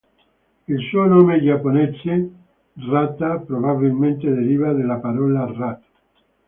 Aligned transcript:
Il 0.67 0.79
suo 0.89 1.03
nome 1.05 1.35
giapponese, 1.43 2.31
ラッタ 2.77 3.27
Ratta, 3.35 3.39
probabilmente 3.45 4.33
deriva 4.33 4.73
dalla 4.73 4.95
parola 4.95 5.45
"rat". 5.45 5.83